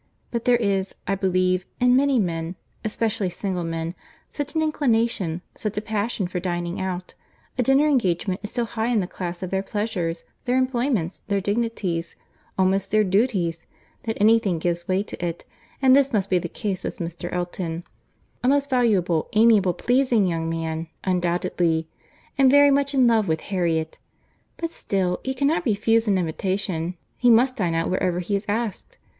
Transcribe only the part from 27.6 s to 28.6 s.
out wherever he is